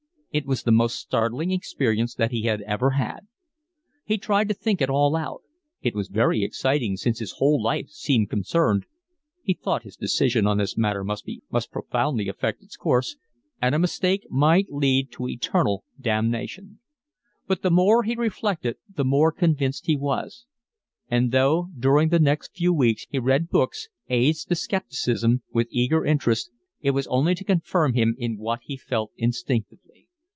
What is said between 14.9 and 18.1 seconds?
to eternal damnation; but the more